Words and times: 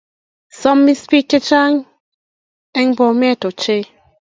Samis 0.59 1.01
pik 1.09 1.25
che 1.29 1.39
chnag 1.47 1.73
en 2.79 2.87
Bomet 2.97 3.41
ochei 3.47 3.83